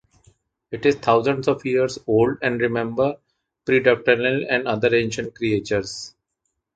[0.71, 3.17] It is thousands of years old, and remembers
[3.67, 6.15] pterodactyls and other ancient creatures.